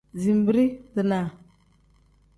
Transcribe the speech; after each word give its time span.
Zinbirii-dinaa. 0.21 1.27